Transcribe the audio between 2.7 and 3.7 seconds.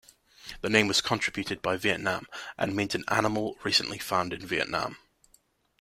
means an animal